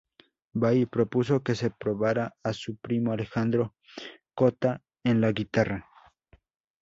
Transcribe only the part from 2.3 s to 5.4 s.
a su primo Alejandro Cota en la